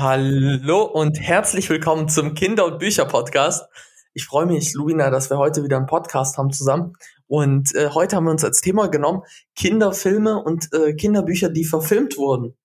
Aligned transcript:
Hallo 0.00 0.84
und 0.84 1.20
herzlich 1.20 1.68
willkommen 1.70 2.08
zum 2.08 2.34
Kinder- 2.34 2.66
und 2.66 2.78
Bücher-Podcast. 2.78 3.68
Ich 4.14 4.26
freue 4.26 4.46
mich, 4.46 4.72
Luina, 4.74 5.10
dass 5.10 5.28
wir 5.28 5.38
heute 5.38 5.64
wieder 5.64 5.76
einen 5.76 5.86
Podcast 5.86 6.38
haben 6.38 6.52
zusammen. 6.52 6.92
Und 7.26 7.74
äh, 7.74 7.90
heute 7.92 8.14
haben 8.14 8.26
wir 8.26 8.30
uns 8.30 8.44
als 8.44 8.60
Thema 8.60 8.86
genommen 8.86 9.22
Kinderfilme 9.56 10.40
und 10.40 10.72
äh, 10.72 10.94
Kinderbücher, 10.94 11.48
die 11.48 11.64
verfilmt 11.64 12.16
wurden. 12.16 12.56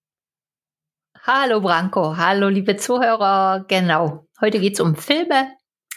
Hallo 1.23 1.59
Branko, 1.59 2.17
hallo 2.17 2.49
liebe 2.49 2.75
Zuhörer. 2.75 3.65
Genau, 3.67 4.27
heute 4.39 4.59
geht 4.59 4.75
es 4.75 4.79
um 4.79 4.95
Filme, 4.95 5.53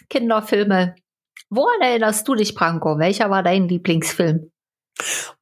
Kinderfilme. 0.09 0.95
Woran 1.51 1.83
erinnerst 1.83 2.27
du 2.27 2.35
dich, 2.35 2.55
Branko? 2.55 2.99
Welcher 2.99 3.29
war 3.29 3.43
dein 3.43 3.69
Lieblingsfilm? 3.69 4.51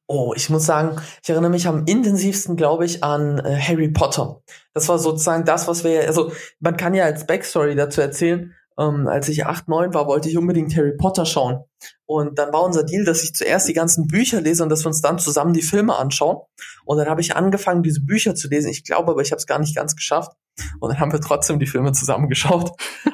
Oh, 0.07 0.33
ich 0.35 0.49
muss 0.49 0.65
sagen, 0.65 1.01
ich 1.23 1.29
erinnere 1.29 1.49
mich 1.49 1.67
am 1.67 1.85
intensivsten, 1.85 2.55
glaube 2.55 2.85
ich, 2.85 3.03
an 3.03 3.39
äh, 3.39 3.59
Harry 3.59 3.89
Potter. 3.89 4.41
Das 4.73 4.87
war 4.87 4.99
sozusagen 4.99 5.45
das, 5.45 5.67
was 5.67 5.83
wir, 5.83 6.01
also 6.05 6.31
man 6.59 6.77
kann 6.77 6.93
ja 6.93 7.05
als 7.05 7.25
Backstory 7.25 7.75
dazu 7.75 8.01
erzählen, 8.01 8.53
ähm, 8.77 9.07
als 9.07 9.29
ich 9.29 9.45
acht, 9.45 9.67
neun 9.67 9.93
war, 9.93 10.07
wollte 10.07 10.29
ich 10.29 10.37
unbedingt 10.37 10.75
Harry 10.75 10.95
Potter 10.97 11.25
schauen. 11.25 11.63
Und 12.05 12.37
dann 12.37 12.51
war 12.53 12.63
unser 12.63 12.83
Deal, 12.83 13.05
dass 13.05 13.23
ich 13.23 13.33
zuerst 13.33 13.67
die 13.67 13.73
ganzen 13.73 14.07
Bücher 14.07 14.41
lese 14.41 14.63
und 14.63 14.69
dass 14.69 14.83
wir 14.83 14.87
uns 14.87 15.01
dann 15.01 15.17
zusammen 15.17 15.53
die 15.53 15.61
Filme 15.61 15.95
anschauen. 15.95 16.37
Und 16.85 16.97
dann 16.97 17.07
habe 17.07 17.21
ich 17.21 17.35
angefangen, 17.35 17.83
diese 17.83 18.01
Bücher 18.01 18.35
zu 18.35 18.49
lesen. 18.49 18.69
Ich 18.69 18.83
glaube 18.83 19.11
aber, 19.11 19.21
ich 19.21 19.31
habe 19.31 19.39
es 19.39 19.47
gar 19.47 19.59
nicht 19.59 19.75
ganz 19.75 19.95
geschafft. 19.95 20.33
Und 20.79 20.89
dann 20.89 20.99
haben 20.99 21.11
wir 21.11 21.21
trotzdem 21.21 21.59
die 21.59 21.67
Filme 21.67 21.93
zusammen 21.93 22.29
geschaut. 22.29 22.71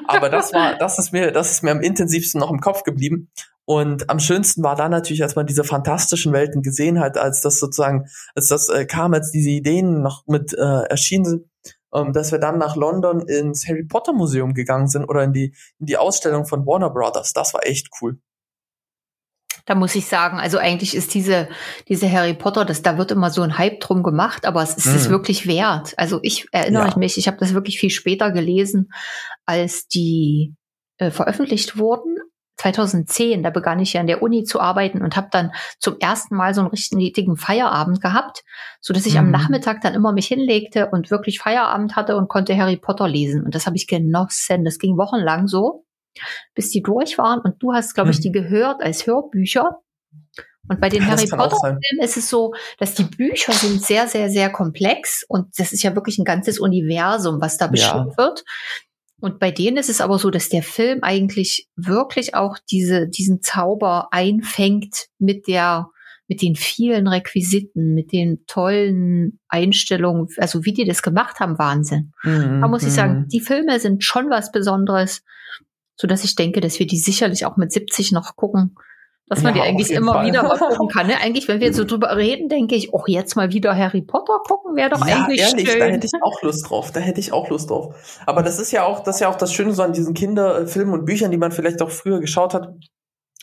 Aber 0.08 0.28
das 0.28 0.52
war, 0.52 0.76
das 0.76 0.98
ist 0.98 1.12
mir, 1.12 1.32
das 1.32 1.52
ist 1.52 1.62
mir 1.62 1.70
am 1.70 1.80
intensivsten 1.80 2.40
noch 2.40 2.50
im 2.50 2.60
Kopf 2.60 2.82
geblieben. 2.82 3.30
Und 3.64 4.10
am 4.10 4.18
schönsten 4.18 4.62
war 4.62 4.74
dann 4.74 4.90
natürlich, 4.90 5.22
als 5.22 5.36
man 5.36 5.46
diese 5.46 5.64
fantastischen 5.64 6.32
Welten 6.32 6.62
gesehen 6.62 6.98
hat, 6.98 7.16
als 7.16 7.40
das 7.40 7.60
sozusagen, 7.60 8.06
als 8.34 8.48
das 8.48 8.68
äh, 8.68 8.86
kam, 8.86 9.14
als 9.14 9.30
diese 9.30 9.50
Ideen 9.50 10.02
noch 10.02 10.24
mit 10.26 10.52
äh, 10.52 10.82
erschienen 10.88 11.24
sind, 11.24 11.44
ähm, 11.94 12.12
dass 12.12 12.32
wir 12.32 12.38
dann 12.38 12.58
nach 12.58 12.74
London 12.74 13.20
ins 13.20 13.68
Harry 13.68 13.84
Potter 13.84 14.12
Museum 14.12 14.54
gegangen 14.54 14.88
sind 14.88 15.04
oder 15.04 15.22
in 15.22 15.32
die, 15.32 15.54
in 15.78 15.86
die 15.86 15.96
Ausstellung 15.96 16.46
von 16.46 16.66
Warner 16.66 16.90
Brothers. 16.90 17.32
Das 17.32 17.54
war 17.54 17.66
echt 17.66 17.88
cool. 18.00 18.18
Da 19.64 19.76
muss 19.76 19.94
ich 19.94 20.06
sagen, 20.06 20.38
also 20.38 20.58
eigentlich 20.58 20.96
ist 20.96 21.14
diese, 21.14 21.48
diese 21.88 22.10
Harry 22.10 22.34
Potter, 22.34 22.64
das, 22.64 22.82
da 22.82 22.98
wird 22.98 23.12
immer 23.12 23.30
so 23.30 23.42
ein 23.42 23.58
Hype 23.58 23.78
drum 23.78 24.02
gemacht, 24.02 24.44
aber 24.44 24.60
es 24.62 24.74
ist 24.74 24.86
es 24.86 25.06
mhm. 25.06 25.12
wirklich 25.12 25.46
wert. 25.46 25.94
Also 25.96 26.18
ich 26.22 26.46
erinnere 26.50 26.88
ja. 26.88 26.98
mich, 26.98 27.16
ich 27.16 27.28
habe 27.28 27.36
das 27.38 27.54
wirklich 27.54 27.78
viel 27.78 27.90
später 27.90 28.32
gelesen, 28.32 28.90
als 29.46 29.86
die 29.86 30.56
äh, 30.98 31.12
veröffentlicht 31.12 31.78
wurden. 31.78 32.16
2010, 32.62 33.42
da 33.42 33.50
begann 33.50 33.80
ich 33.80 33.92
ja 33.92 34.00
an 34.00 34.06
der 34.06 34.22
Uni 34.22 34.44
zu 34.44 34.60
arbeiten 34.60 35.02
und 35.02 35.16
habe 35.16 35.28
dann 35.30 35.52
zum 35.78 35.98
ersten 35.98 36.36
Mal 36.36 36.54
so 36.54 36.60
einen 36.60 36.70
richtigen 36.70 37.36
Feierabend 37.36 38.00
gehabt, 38.00 38.44
so 38.80 38.94
dass 38.94 39.06
ich 39.06 39.14
mhm. 39.14 39.20
am 39.20 39.30
Nachmittag 39.30 39.80
dann 39.80 39.94
immer 39.94 40.12
mich 40.12 40.28
hinlegte 40.28 40.88
und 40.90 41.10
wirklich 41.10 41.40
Feierabend 41.40 41.96
hatte 41.96 42.16
und 42.16 42.28
konnte 42.28 42.56
Harry 42.56 42.76
Potter 42.76 43.08
lesen 43.08 43.44
und 43.44 43.54
das 43.54 43.66
habe 43.66 43.76
ich 43.76 43.86
genossen. 43.86 44.64
Das 44.64 44.78
ging 44.78 44.96
wochenlang 44.96 45.48
so, 45.48 45.84
bis 46.54 46.70
die 46.70 46.82
durch 46.82 47.18
waren 47.18 47.40
und 47.40 47.62
du 47.62 47.72
hast, 47.72 47.94
glaube 47.94 48.10
ich, 48.10 48.18
mhm. 48.18 48.22
die 48.22 48.32
gehört 48.32 48.82
als 48.82 49.06
Hörbücher. 49.06 49.80
Und 50.68 50.80
bei 50.80 50.88
den 50.88 51.02
ja, 51.02 51.08
Harry 51.08 51.26
Potter 51.26 51.56
Filmen 51.60 52.00
ist 52.00 52.16
es 52.16 52.30
so, 52.30 52.54
dass 52.78 52.94
die 52.94 53.02
Bücher 53.02 53.52
sind 53.52 53.82
sehr, 53.82 54.06
sehr, 54.06 54.30
sehr 54.30 54.50
komplex 54.50 55.24
und 55.26 55.48
das 55.58 55.72
ist 55.72 55.82
ja 55.82 55.96
wirklich 55.96 56.18
ein 56.18 56.24
ganzes 56.24 56.60
Universum, 56.60 57.40
was 57.40 57.58
da 57.58 57.66
beschrieben 57.66 58.10
ja. 58.10 58.16
wird. 58.16 58.44
Und 59.22 59.38
bei 59.38 59.52
denen 59.52 59.76
ist 59.76 59.88
es 59.88 60.00
aber 60.00 60.18
so, 60.18 60.30
dass 60.30 60.48
der 60.48 60.64
Film 60.64 60.98
eigentlich 61.02 61.68
wirklich 61.76 62.34
auch 62.34 62.58
diese, 62.68 63.08
diesen 63.08 63.40
Zauber 63.40 64.08
einfängt 64.10 65.06
mit 65.20 65.46
der, 65.46 65.90
mit 66.26 66.42
den 66.42 66.56
vielen 66.56 67.06
Requisiten, 67.06 67.94
mit 67.94 68.10
den 68.10 68.44
tollen 68.48 69.38
Einstellungen, 69.46 70.26
also 70.38 70.64
wie 70.64 70.72
die 70.72 70.84
das 70.84 71.02
gemacht 71.02 71.38
haben, 71.38 71.56
Wahnsinn. 71.56 72.12
Mhm. 72.24 72.62
Da 72.62 72.66
muss 72.66 72.82
ich 72.82 72.90
sagen, 72.90 73.20
mhm. 73.20 73.28
die 73.28 73.38
Filme 73.38 73.78
sind 73.78 74.02
schon 74.02 74.28
was 74.28 74.50
Besonderes, 74.50 75.22
so 75.94 76.08
dass 76.08 76.24
ich 76.24 76.34
denke, 76.34 76.60
dass 76.60 76.80
wir 76.80 76.88
die 76.88 76.98
sicherlich 76.98 77.46
auch 77.46 77.56
mit 77.56 77.70
70 77.70 78.10
noch 78.10 78.34
gucken 78.34 78.74
dass 79.32 79.42
man 79.42 79.56
ja, 79.56 79.62
die 79.62 79.68
eigentlich 79.68 79.90
immer 79.90 80.12
Fall. 80.12 80.26
wieder 80.26 80.42
mal 80.42 80.58
gucken 80.58 80.88
kann. 80.88 81.06
Ne? 81.06 81.14
Eigentlich, 81.18 81.48
wenn 81.48 81.58
wir 81.58 81.72
so 81.72 81.84
drüber 81.84 82.14
reden, 82.18 82.50
denke 82.50 82.74
ich, 82.74 82.92
oh, 82.92 83.02
jetzt 83.06 83.34
mal 83.34 83.50
wieder 83.50 83.74
Harry 83.74 84.02
Potter 84.02 84.40
gucken, 84.46 84.76
wäre 84.76 84.90
doch 84.90 85.06
ja, 85.06 85.24
eigentlich 85.24 85.40
ehrlich, 85.40 85.70
schön. 85.70 85.80
Da 85.80 85.86
hätte 85.86 86.06
ich 86.06 86.22
auch 86.22 86.42
Lust 86.42 86.68
drauf. 86.68 86.92
Da 86.92 87.00
hätte 87.00 87.18
ich 87.18 87.32
auch 87.32 87.48
Lust 87.48 87.70
drauf. 87.70 88.20
Aber 88.26 88.42
das 88.42 88.58
ist 88.58 88.72
ja 88.72 88.84
auch, 88.84 89.00
das 89.00 89.16
ist 89.16 89.20
ja 89.20 89.28
auch 89.30 89.36
das 89.36 89.54
Schöne 89.54 89.72
so 89.72 89.82
an 89.82 89.94
diesen 89.94 90.12
Kinderfilmen 90.12 90.92
und 90.92 91.06
Büchern, 91.06 91.30
die 91.30 91.38
man 91.38 91.50
vielleicht 91.50 91.80
auch 91.80 91.88
früher 91.88 92.20
geschaut 92.20 92.52
hat. 92.52 92.74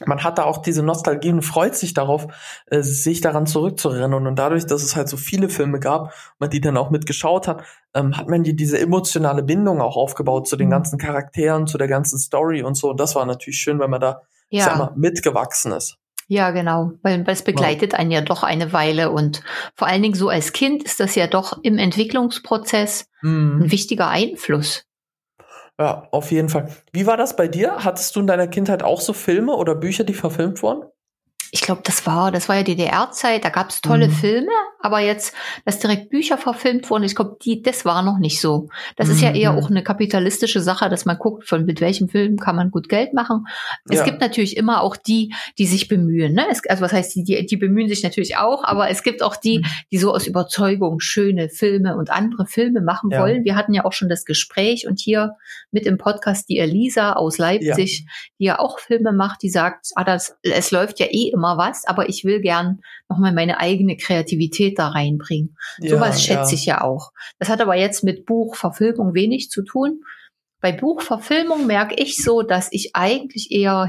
Man 0.06 0.24
hat 0.24 0.38
da 0.38 0.44
auch 0.44 0.62
diese 0.62 0.84
Nostalgie 0.84 1.32
und 1.32 1.42
freut 1.42 1.76
sich 1.76 1.96
darauf, 1.96 2.28
äh, 2.68 2.84
sich 2.84 3.20
daran 3.22 3.48
zurückzurennen. 3.48 4.28
Und 4.28 4.36
dadurch, 4.38 4.68
dass 4.68 4.84
es 4.84 4.96
halt 4.96 5.10
so 5.10 5.18
viele 5.18 5.50
Filme 5.50 5.80
gab, 5.80 6.14
man 6.38 6.52
die 6.52 6.62
dann 6.62 6.78
auch 6.78 6.92
mitgeschaut 6.92 7.48
hat, 7.48 7.64
ähm, 7.96 8.16
hat 8.16 8.30
man 8.30 8.44
die, 8.44 8.56
diese 8.56 8.80
emotionale 8.80 9.42
Bindung 9.42 9.82
auch 9.82 9.98
aufgebaut 9.98 10.48
zu 10.48 10.56
den 10.56 10.68
mhm. 10.68 10.74
ganzen 10.74 11.00
Charakteren, 11.00 11.66
zu 11.66 11.80
der 11.80 11.88
ganzen 11.88 12.20
Story 12.20 12.62
und 12.62 12.76
so. 12.76 12.92
Und 12.92 13.00
das 13.00 13.16
war 13.16 13.26
natürlich 13.26 13.58
schön, 13.58 13.80
wenn 13.80 13.90
man 13.90 14.02
da 14.02 14.22
ja. 14.50 14.66
sag 14.66 14.78
mal, 14.78 14.94
mitgewachsen 14.96 15.72
ist. 15.72 15.98
Ja, 16.28 16.52
genau, 16.52 16.92
weil 17.02 17.24
es 17.28 17.42
begleitet 17.42 17.96
einen 17.96 18.12
ja 18.12 18.22
doch 18.22 18.44
eine 18.44 18.72
Weile 18.72 19.10
und 19.10 19.42
vor 19.76 19.88
allen 19.88 20.04
Dingen 20.04 20.14
so 20.14 20.30
als 20.30 20.54
Kind 20.54 20.84
ist 20.84 21.00
das 21.00 21.16
ja 21.16 21.26
doch 21.26 21.58
im 21.64 21.80
Entwicklungsprozess 21.80 23.10
mhm. 23.24 23.64
ein 23.64 23.72
wichtiger 23.72 24.10
Einfluss. 24.10 24.86
Ja, 25.80 26.08
auf 26.12 26.32
jeden 26.32 26.50
Fall. 26.50 26.70
Wie 26.92 27.08
war 27.08 27.18
das 27.18 27.36
bei 27.36 27.48
dir? 27.48 27.84
Hattest 27.84 28.16
du 28.16 28.20
in 28.20 28.28
deiner 28.28 28.48
Kindheit 28.48 28.84
auch 28.84 29.02
so 29.02 29.14
Filme 29.14 29.56
oder 29.56 29.74
Bücher, 29.74 30.04
die 30.04 30.14
verfilmt 30.14 30.62
wurden? 30.62 30.84
Ich 31.52 31.62
glaube, 31.62 31.82
das 31.84 32.06
war, 32.06 32.32
das 32.32 32.48
war 32.48 32.58
ja 32.58 32.64
DDR-Zeit, 32.64 33.44
da 33.44 33.50
gab 33.50 33.70
es 33.70 33.82
tolle 33.82 34.08
mhm. 34.08 34.12
Filme, 34.12 34.52
aber 34.80 35.00
jetzt, 35.00 35.34
dass 35.66 35.80
direkt 35.80 36.10
Bücher 36.10 36.38
verfilmt 36.38 36.90
wurden, 36.90 37.04
ich 37.04 37.16
glaube, 37.16 37.38
die, 37.44 37.62
das 37.62 37.86
war 37.86 38.04
noch 38.04 38.20
nicht 38.20 38.40
so. 38.40 38.70
Das 38.96 39.08
mhm. 39.08 39.14
ist 39.14 39.22
ja 39.22 39.34
eher 39.34 39.54
mhm. 39.54 39.60
auch 39.60 39.70
eine 39.70 39.84
kapitalistische 39.84 40.62
Sache, 40.62 40.90
dass 40.90 41.06
man 41.06 41.18
guckt, 41.18 41.48
von 41.48 41.66
mit 41.66 41.82
welchem 41.82 42.08
Film 42.08 42.38
kann 42.38 42.56
man 42.56 42.72
gut 42.72 42.88
Geld 42.88 43.14
machen. 43.14 43.48
Es 43.90 43.98
ja. 43.98 44.06
gibt 44.06 44.22
natürlich 44.22 44.58
immer 44.58 44.82
auch 44.82 44.96
die, 44.96 45.34
die 45.58 45.66
sich 45.66 45.88
bemühen. 45.88 46.34
Ne? 46.34 46.46
Es, 46.52 46.62
also 46.68 46.84
was 46.84 46.94
heißt, 46.94 47.16
die, 47.16 47.24
die, 47.24 47.46
die 47.46 47.58
bemühen 47.58 47.90
sich 47.90 48.04
natürlich 48.04 48.38
auch, 48.38 48.64
aber 48.64 48.90
es 48.90 49.02
gibt 49.02 49.24
auch 49.24 49.36
die, 49.36 49.60
mhm. 49.60 49.66
die 49.92 49.98
so 49.98 50.14
aus 50.14 50.28
Überzeugung 50.28 51.00
schöne 51.00 51.50
Filme 51.50 51.98
und 51.98 52.12
andere 52.12 52.46
Filme 52.46 52.82
machen 52.82 53.10
ja. 53.12 53.22
wollen. 53.22 53.44
Wir 53.44 53.56
hatten 53.56 53.74
ja 53.74 53.86
auch 53.86 53.94
schon 53.94 54.10
das 54.10 54.26
Gespräch 54.26 54.88
und 54.88 55.00
hier 55.00 55.36
mit 55.72 55.88
im 55.88 55.98
Podcast 55.98 56.48
die 56.48 56.60
Elisa 56.60 57.14
aus 57.14 57.38
Leipzig, 57.40 58.00
ja. 58.00 58.06
die 58.40 58.44
ja 58.46 58.60
auch 58.60 58.80
Filme 58.80 59.14
macht, 59.14 59.42
die 59.42 59.50
sagt, 59.50 59.88
ah, 59.96 60.04
das, 60.04 60.38
es 60.44 60.72
läuft 60.72 61.00
ja 61.00 61.08
eh 61.10 61.30
immer 61.40 61.58
was, 61.58 61.86
aber 61.86 62.10
ich 62.10 62.26
will 62.26 62.42
gern 62.42 62.82
nochmal 63.08 63.34
meine 63.34 63.60
eigene 63.60 63.98
Kreativität 63.98 64.78
da 64.78 64.90
reinbringen. 64.90 65.56
Ja, 65.80 65.92
Sowas 65.92 66.22
schätze 66.22 66.52
ja. 66.52 66.58
ich 66.58 66.66
ja 66.66 66.82
auch. 66.82 67.12
Das 67.40 67.50
hat 67.50 67.62
aber 67.62 67.76
jetzt 67.76 68.04
mit 68.04 68.26
Buchverfilmung 68.26 69.14
wenig 69.14 69.50
zu 69.50 69.64
tun. 69.64 70.02
Bei 70.62 70.74
Buchverfilmung 70.74 71.66
merke 71.66 71.96
ich 71.96 72.18
so, 72.18 72.42
dass 72.42 72.68
ich 72.72 72.92
eigentlich 72.94 73.52
eher 73.52 73.86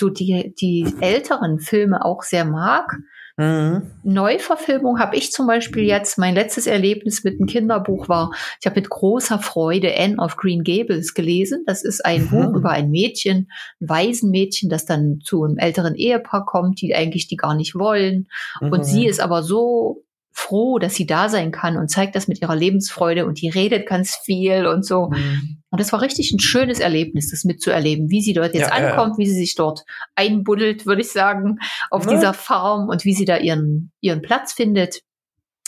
so 0.00 0.08
die, 0.08 0.54
die 0.60 0.92
älteren 1.00 1.60
Filme 1.60 2.04
auch 2.04 2.22
sehr 2.22 2.44
mag. 2.44 2.96
Mhm. 3.36 3.92
Neuverfilmung 4.02 4.98
habe 4.98 5.16
ich 5.16 5.32
zum 5.32 5.46
Beispiel 5.46 5.84
jetzt, 5.84 6.18
mein 6.18 6.34
letztes 6.34 6.66
Erlebnis 6.66 7.24
mit 7.24 7.38
einem 7.38 7.46
Kinderbuch 7.46 8.08
war, 8.08 8.32
ich 8.60 8.66
habe 8.66 8.80
mit 8.80 8.90
großer 8.90 9.38
Freude 9.38 9.94
Anne 9.96 10.16
of 10.18 10.36
Green 10.36 10.64
Gables 10.64 11.14
gelesen. 11.14 11.64
Das 11.66 11.82
ist 11.84 12.04
ein 12.04 12.24
mhm. 12.24 12.28
Buch 12.28 12.56
über 12.56 12.70
ein 12.70 12.90
Mädchen, 12.90 13.48
ein 13.80 13.88
Waisenmädchen, 13.88 14.68
das 14.68 14.84
dann 14.84 15.20
zu 15.24 15.44
einem 15.44 15.58
älteren 15.58 15.94
Ehepaar 15.94 16.44
kommt, 16.44 16.80
die 16.82 16.94
eigentlich 16.94 17.28
die 17.28 17.36
gar 17.36 17.54
nicht 17.54 17.74
wollen. 17.76 18.28
Mhm. 18.60 18.72
Und 18.72 18.84
sie 18.84 19.06
ist 19.06 19.20
aber 19.20 19.42
so 19.42 20.02
froh, 20.40 20.78
dass 20.78 20.94
sie 20.94 21.06
da 21.06 21.28
sein 21.28 21.52
kann 21.52 21.76
und 21.76 21.90
zeigt 21.90 22.16
das 22.16 22.26
mit 22.26 22.40
ihrer 22.40 22.56
Lebensfreude 22.56 23.26
und 23.26 23.40
die 23.40 23.48
redet 23.48 23.86
ganz 23.86 24.16
viel 24.16 24.66
und 24.66 24.84
so. 24.84 25.10
Mhm. 25.10 25.62
Und 25.70 25.80
das 25.80 25.92
war 25.92 26.00
richtig 26.00 26.32
ein 26.32 26.40
schönes 26.40 26.80
Erlebnis, 26.80 27.30
das 27.30 27.44
mitzuerleben, 27.44 28.10
wie 28.10 28.20
sie 28.20 28.32
dort 28.32 28.54
jetzt 28.54 28.70
ja, 28.70 28.74
ankommt, 28.74 29.12
ja. 29.12 29.18
wie 29.18 29.26
sie 29.26 29.36
sich 29.36 29.54
dort 29.54 29.84
einbuddelt, 30.16 30.86
würde 30.86 31.02
ich 31.02 31.12
sagen, 31.12 31.58
auf 31.90 32.06
ja. 32.06 32.12
dieser 32.12 32.34
Farm 32.34 32.88
und 32.88 33.04
wie 33.04 33.14
sie 33.14 33.24
da 33.24 33.36
ihren, 33.36 33.92
ihren 34.00 34.22
Platz 34.22 34.52
findet. 34.52 35.00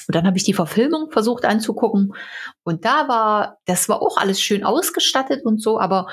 Und 0.08 0.17
dann 0.17 0.26
habe 0.26 0.37
ich 0.37 0.44
die 0.44 0.55
Verfilmung 0.55 1.11
versucht 1.11 1.44
anzugucken. 1.44 2.14
Und 2.64 2.85
da 2.85 3.06
war, 3.08 3.58
das 3.67 3.88
war 3.88 4.02
auch 4.02 4.17
alles 4.17 4.41
schön 4.41 4.64
ausgestattet 4.64 5.44
und 5.44 5.62
so, 5.62 5.79
aber 5.79 6.08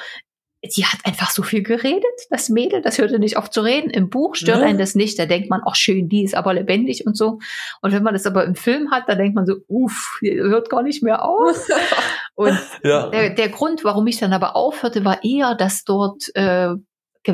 sie 0.67 0.85
hat 0.85 0.99
einfach 1.05 1.31
so 1.31 1.41
viel 1.41 1.63
geredet, 1.63 2.03
das 2.29 2.49
Mädel, 2.49 2.81
das 2.81 2.97
hörte 2.97 3.19
nicht 3.19 3.37
auf 3.37 3.49
zu 3.49 3.61
reden. 3.61 3.89
Im 3.89 4.09
Buch 4.09 4.35
stört 4.35 4.59
ja. 4.59 4.65
einen 4.65 4.77
das 4.77 4.95
nicht, 4.95 5.17
da 5.17 5.25
denkt 5.25 5.49
man, 5.49 5.61
ach 5.65 5.75
schön, 5.75 6.09
die 6.09 6.23
ist 6.23 6.35
aber 6.35 6.53
lebendig 6.53 7.05
und 7.05 7.15
so. 7.15 7.39
Und 7.81 7.93
wenn 7.93 8.03
man 8.03 8.13
das 8.13 8.25
aber 8.25 8.43
im 8.43 8.55
Film 8.55 8.91
hat, 8.91 9.03
da 9.07 9.15
denkt 9.15 9.35
man 9.35 9.45
so, 9.45 9.55
uff, 9.67 10.19
die 10.21 10.33
hört 10.33 10.69
gar 10.69 10.83
nicht 10.83 11.01
mehr 11.01 11.23
auf. 11.23 11.67
und 12.35 12.59
ja. 12.83 13.09
der, 13.09 13.29
der 13.29 13.49
Grund, 13.49 13.83
warum 13.83 14.07
ich 14.07 14.17
dann 14.17 14.33
aber 14.33 14.55
aufhörte, 14.55 15.05
war 15.05 15.23
eher, 15.23 15.55
dass 15.55 15.83
dort 15.85 16.29
äh, 16.35 16.75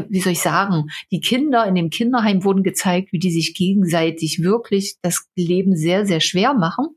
wie 0.10 0.19
soll 0.19 0.33
ich 0.33 0.42
sagen, 0.42 0.89
die 1.12 1.22
Kinder 1.22 1.66
in 1.66 1.75
dem 1.75 1.89
Kinderheim 1.89 2.44
wurden 2.44 2.63
gezeigt, 2.63 3.13
wie 3.13 3.19
die 3.19 3.31
sich 3.31 3.54
gegenseitig 3.54 4.42
wirklich 4.42 4.98
das 5.01 5.27
Leben 5.36 5.75
sehr, 5.75 6.06
sehr 6.06 6.19
schwer 6.19 6.54
machen. 6.54 6.88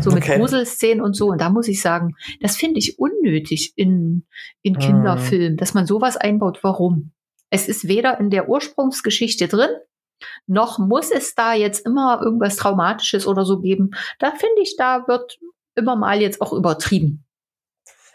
So 0.00 0.10
mit 0.10 0.22
okay. 0.22 0.38
Gruselszenen 0.38 1.00
und 1.00 1.14
so. 1.14 1.28
Und 1.28 1.40
da 1.40 1.50
muss 1.50 1.68
ich 1.68 1.82
sagen, 1.82 2.14
das 2.40 2.56
finde 2.56 2.78
ich 2.78 2.98
unnötig 2.98 3.72
in, 3.76 4.26
in 4.62 4.74
mhm. 4.74 4.78
Kinderfilmen, 4.78 5.56
dass 5.56 5.74
man 5.74 5.86
sowas 5.86 6.16
einbaut. 6.16 6.60
Warum? 6.62 7.12
Es 7.50 7.68
ist 7.68 7.88
weder 7.88 8.18
in 8.20 8.30
der 8.30 8.48
Ursprungsgeschichte 8.48 9.48
drin, 9.48 9.70
noch 10.46 10.78
muss 10.78 11.10
es 11.10 11.34
da 11.34 11.54
jetzt 11.54 11.86
immer 11.86 12.20
irgendwas 12.22 12.56
Traumatisches 12.56 13.26
oder 13.26 13.44
so 13.44 13.60
geben. 13.60 13.90
Da 14.18 14.32
finde 14.32 14.62
ich, 14.62 14.76
da 14.76 15.04
wird 15.06 15.38
immer 15.74 15.96
mal 15.96 16.20
jetzt 16.20 16.40
auch 16.40 16.52
übertrieben. 16.52 17.24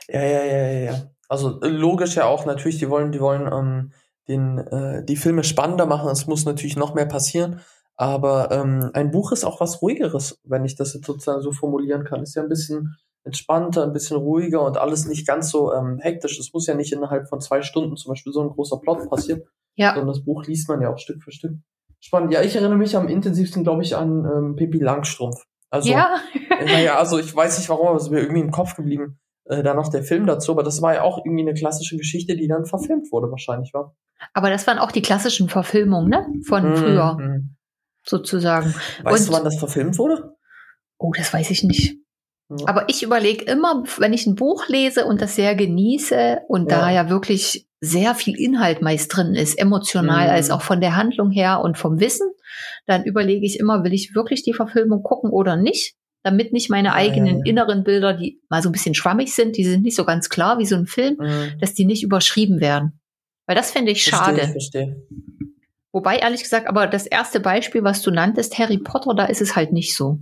Ja, 0.07 0.21
ja, 0.21 0.43
ja, 0.43 0.67
ja, 0.67 0.79
ja. 0.91 1.03
Also 1.29 1.61
äh, 1.61 1.67
logisch 1.67 2.15
ja 2.15 2.25
auch 2.25 2.45
natürlich, 2.45 2.77
die 2.77 2.89
wollen, 2.89 3.11
die 3.11 3.21
wollen 3.21 3.51
ähm, 3.51 3.91
den, 4.27 4.57
äh, 4.57 5.03
die 5.05 5.15
Filme 5.15 5.43
spannender 5.43 5.85
machen. 5.85 6.09
Es 6.09 6.27
muss 6.27 6.45
natürlich 6.45 6.75
noch 6.75 6.93
mehr 6.93 7.05
passieren. 7.05 7.61
Aber 7.95 8.51
ähm, 8.51 8.89
ein 8.93 9.11
Buch 9.11 9.31
ist 9.31 9.43
auch 9.43 9.59
was 9.59 9.81
ruhigeres, 9.81 10.39
wenn 10.43 10.65
ich 10.65 10.75
das 10.75 10.93
jetzt 10.93 11.05
sozusagen 11.05 11.41
so 11.41 11.51
formulieren 11.51 12.03
kann. 12.03 12.23
Ist 12.23 12.35
ja 12.35 12.41
ein 12.41 12.49
bisschen 12.49 12.95
entspannter, 13.23 13.83
ein 13.83 13.93
bisschen 13.93 14.17
ruhiger 14.17 14.63
und 14.63 14.77
alles 14.77 15.05
nicht 15.05 15.27
ganz 15.27 15.49
so 15.49 15.73
ähm, 15.73 15.99
hektisch. 15.99 16.39
Es 16.39 16.51
muss 16.53 16.67
ja 16.67 16.73
nicht 16.73 16.91
innerhalb 16.91 17.29
von 17.29 17.39
zwei 17.39 17.61
Stunden 17.61 17.95
zum 17.95 18.09
Beispiel 18.09 18.33
so 18.33 18.41
ein 18.41 18.49
großer 18.49 18.77
Plot 18.79 19.09
passieren. 19.09 19.43
Ja. 19.75 19.93
Sondern 19.93 20.07
das 20.07 20.23
Buch 20.23 20.45
liest 20.45 20.67
man 20.69 20.81
ja 20.81 20.91
auch 20.91 20.97
Stück 20.97 21.23
für 21.23 21.31
Stück. 21.31 21.53
Spannend. 21.99 22.33
Ja, 22.33 22.41
ich 22.41 22.55
erinnere 22.55 22.77
mich 22.77 22.97
am 22.97 23.07
intensivsten, 23.07 23.63
glaube 23.63 23.83
ich, 23.83 23.95
an 23.95 24.25
ähm, 24.25 24.55
Pippi 24.55 24.79
Langstrumpf. 24.79 25.37
Also, 25.69 25.89
ja. 25.89 26.17
naja, 26.65 26.97
also 26.97 27.17
ich 27.17 27.33
weiß 27.33 27.57
nicht 27.57 27.69
warum, 27.69 27.87
aber 27.87 27.97
es 27.97 28.03
ist 28.03 28.09
mir 28.09 28.19
irgendwie 28.19 28.41
im 28.41 28.51
Kopf 28.51 28.75
geblieben. 28.75 29.19
Äh, 29.45 29.63
da 29.63 29.73
noch 29.73 29.89
der 29.89 30.03
Film 30.03 30.25
dazu, 30.25 30.51
aber 30.51 30.63
das 30.63 30.81
war 30.81 30.93
ja 30.93 31.01
auch 31.03 31.19
irgendwie 31.25 31.41
eine 31.41 31.53
klassische 31.53 31.97
Geschichte, 31.97 32.35
die 32.35 32.47
dann 32.47 32.65
verfilmt 32.65 33.11
wurde, 33.11 33.31
wahrscheinlich, 33.31 33.73
war. 33.73 33.95
Aber 34.33 34.49
das 34.49 34.67
waren 34.67 34.79
auch 34.79 34.91
die 34.91 35.01
klassischen 35.01 35.49
Verfilmungen, 35.49 36.09
ne? 36.09 36.27
Von 36.45 36.69
mhm. 36.69 36.75
früher. 36.75 37.17
Sozusagen. 38.05 38.73
Weißt 39.03 39.27
Und, 39.27 39.29
du, 39.29 39.37
wann 39.37 39.45
das 39.45 39.57
verfilmt 39.57 39.97
wurde? 39.97 40.35
Oh, 40.97 41.11
das 41.15 41.33
weiß 41.33 41.51
ich 41.51 41.63
nicht. 41.63 41.97
Ja. 42.49 42.67
Aber 42.67 42.89
ich 42.89 43.03
überlege 43.03 43.45
immer, 43.45 43.83
wenn 43.97 44.13
ich 44.13 44.27
ein 44.27 44.35
Buch 44.35 44.67
lese 44.67 45.05
und 45.05 45.21
das 45.21 45.35
sehr 45.35 45.55
genieße 45.55 46.41
und 46.47 46.69
ja. 46.69 46.79
da 46.79 46.91
ja 46.91 47.09
wirklich 47.09 47.67
sehr 47.79 48.15
viel 48.15 48.39
Inhalt 48.39 48.81
meist 48.81 49.15
drin 49.15 49.35
ist, 49.35 49.55
emotional 49.55 50.27
mhm. 50.27 50.33
als 50.33 50.51
auch 50.51 50.61
von 50.61 50.81
der 50.81 50.95
Handlung 50.95 51.31
her 51.31 51.61
und 51.61 51.77
vom 51.77 51.99
Wissen, 51.99 52.31
dann 52.85 53.03
überlege 53.03 53.45
ich 53.45 53.59
immer, 53.59 53.83
will 53.83 53.93
ich 53.93 54.15
wirklich 54.15 54.43
die 54.43 54.53
Verfilmung 54.53 55.03
gucken 55.03 55.31
oder 55.31 55.55
nicht? 55.55 55.95
Damit 56.23 56.53
nicht 56.53 56.69
meine 56.69 56.93
eigenen 56.93 57.39
ja, 57.39 57.45
inneren 57.45 57.83
Bilder, 57.83 58.13
die 58.13 58.41
mal 58.49 58.61
so 58.61 58.69
ein 58.69 58.71
bisschen 58.71 58.95
schwammig 58.95 59.35
sind, 59.35 59.57
die 59.57 59.65
sind 59.65 59.83
nicht 59.83 59.97
so 59.97 60.05
ganz 60.05 60.29
klar 60.29 60.57
wie 60.59 60.65
so 60.65 60.75
ein 60.75 60.85
Film, 60.85 61.17
mhm. 61.19 61.59
dass 61.59 61.73
die 61.73 61.85
nicht 61.85 62.03
überschrieben 62.03 62.61
werden. 62.61 63.01
Weil 63.45 63.55
das 63.57 63.71
finde 63.71 63.91
ich 63.91 64.03
verstehe, 64.03 64.37
schade. 64.37 64.51
Verstehe. 64.51 64.95
Wobei, 65.93 66.17
ehrlich 66.17 66.41
gesagt, 66.41 66.67
aber 66.67 66.87
das 66.87 67.05
erste 67.05 67.39
Beispiel, 67.39 67.83
was 67.83 68.01
du 68.01 68.09
nanntest, 68.09 68.57
Harry 68.57 68.79
Potter, 68.79 69.13
da 69.13 69.25
ist 69.25 69.41
es 69.41 69.55
halt 69.55 69.71
nicht 69.71 69.95
so. 69.95 70.19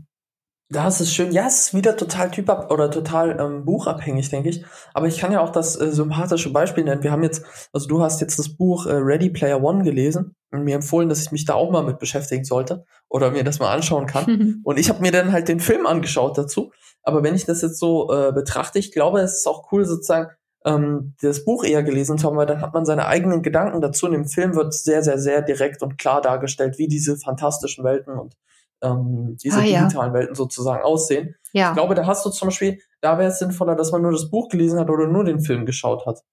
Das 0.69 1.01
ist 1.01 1.13
schön. 1.13 1.31
Ja, 1.33 1.47
es 1.47 1.68
ist 1.68 1.73
wieder 1.73 1.97
total 1.97 2.31
typab 2.31 2.71
oder 2.71 2.89
total 2.89 3.38
ähm, 3.39 3.65
buchabhängig, 3.65 4.29
denke 4.29 4.50
ich. 4.50 4.63
Aber 4.94 5.07
ich 5.07 5.18
kann 5.18 5.33
ja 5.33 5.41
auch 5.41 5.50
das 5.50 5.79
äh, 5.79 5.91
sympathische 5.91 6.51
Beispiel 6.51 6.85
nennen. 6.85 7.03
Wir 7.03 7.12
haben 7.12 7.23
jetzt, 7.23 7.44
also 7.73 7.88
du 7.88 8.01
hast 8.01 8.21
jetzt 8.21 8.39
das 8.39 8.56
Buch 8.56 8.85
äh, 8.85 8.94
Ready 8.94 9.29
Player 9.29 9.62
One 9.62 9.83
gelesen 9.83 10.33
und 10.51 10.63
mir 10.63 10.75
empfohlen, 10.75 11.09
dass 11.09 11.21
ich 11.21 11.31
mich 11.31 11.44
da 11.44 11.56
auch 11.56 11.71
mal 11.71 11.83
mit 11.83 12.00
beschäftigen 12.00 12.45
sollte 12.45 12.85
oder 13.09 13.31
mir 13.31 13.44
das 13.44 13.59
mal 13.59 13.73
anschauen 13.73 14.06
kann. 14.07 14.62
und 14.63 14.79
ich 14.79 14.88
habe 14.89 15.01
mir 15.01 15.12
dann 15.12 15.33
halt 15.33 15.50
den 15.50 15.59
Film 15.59 15.85
angeschaut 15.85 16.38
dazu. 16.38 16.71
Aber 17.03 17.21
wenn 17.21 17.35
ich 17.35 17.45
das 17.45 17.62
jetzt 17.62 17.77
so 17.77 18.09
äh, 18.13 18.31
betrachte, 18.31 18.79
ich 18.79 18.94
glaube, 18.94 19.19
es 19.19 19.38
ist 19.38 19.47
auch 19.47 19.71
cool 19.73 19.83
sozusagen 19.83 20.29
ähm, 20.66 21.16
das 21.22 21.44
Buch 21.46 21.63
eher 21.63 21.84
gelesen 21.84 22.18
zu 22.18 22.28
haben, 22.28 22.38
weil 22.38 22.46
dann 22.46 22.62
hat 22.62 22.74
man 22.74 22.86
seine 22.86 23.08
eigenen 23.08 23.42
Gedanken 23.42 23.81
dazu. 23.81 24.06
Und 24.06 24.13
im 24.13 24.25
Film 24.25 24.56
wird 24.56 24.74
sehr, 24.74 25.04
sehr, 25.04 25.18
sehr 25.18 25.42
direkt 25.42 25.81
und 25.81 25.98
klar 25.98 26.22
dargestellt, 26.22 26.78
wie 26.78 26.88
diese 26.88 27.18
fantastischen 27.18 27.84
Welten 27.84 28.18
und 28.18 28.36
ähm, 28.81 29.38
diese 29.42 29.60
ah, 29.60 29.62
digitalen 29.62 30.13
ja. 30.13 30.13
Welten 30.13 30.36
sozusagen 30.36 30.84
aussehen. 30.84 31.36
Ja. 31.54 31.69
Ich 31.69 31.75
glaube, 31.75 31.96
da 31.96 32.06
hast 32.06 32.25
du 32.25 32.30
zum 32.30 32.48
Beispiel, 32.48 32.80
da 33.02 33.18
wäre 33.18 33.30
es 33.30 33.40
sinnvoller, 33.40 33.75
dass 33.75 33.92
man 33.92 34.02
nur 34.02 34.12
das 34.12 34.30
Buch 34.30 34.50
gelesen 34.50 34.80
hat 34.80 34.90
oder 34.90 35.08
nur 35.08 35.24
den 35.24 35.42
Film 35.42 35.66
geschaut 35.66 36.06
hat. 36.06 36.24